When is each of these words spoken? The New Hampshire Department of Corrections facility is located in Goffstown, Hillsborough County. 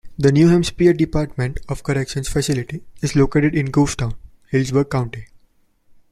The 0.17 0.31
New 0.31 0.47
Hampshire 0.47 0.93
Department 0.93 1.59
of 1.69 1.83
Corrections 1.83 2.27
facility 2.27 2.81
is 3.03 3.15
located 3.15 3.53
in 3.53 3.67
Goffstown, 3.67 4.15
Hillsborough 4.49 4.85
County. 4.85 5.27